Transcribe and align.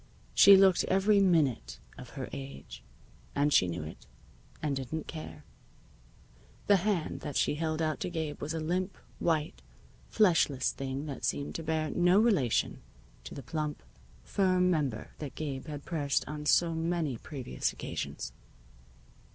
She 0.33 0.57
looked 0.57 0.83
every 0.85 1.19
minute 1.19 1.77
of 1.95 2.09
her 2.17 2.27
age, 2.33 2.81
and 3.35 3.53
she 3.53 3.67
knew 3.67 3.83
it, 3.83 4.07
and 4.59 4.75
didn't 4.75 5.05
care. 5.05 5.45
The 6.65 6.77
hand 6.77 7.19
that 7.19 7.35
she 7.37 7.53
held 7.53 7.83
out 7.83 7.99
to 7.99 8.09
Gabe 8.09 8.41
was 8.41 8.55
a 8.55 8.59
limp, 8.59 8.97
white, 9.19 9.61
fleshless 10.09 10.71
thing 10.71 11.05
that 11.05 11.23
seemed 11.23 11.53
to 11.53 11.63
bear 11.63 11.91
no 11.91 12.17
relation 12.19 12.81
to 13.25 13.35
the 13.35 13.43
plump, 13.43 13.83
firm 14.23 14.71
member 14.71 15.11
that 15.19 15.35
Gabe 15.35 15.67
had 15.67 15.85
pressed 15.85 16.27
on 16.27 16.47
so 16.47 16.73
many 16.73 17.19
previous 17.19 17.71
occasions. 17.71 18.33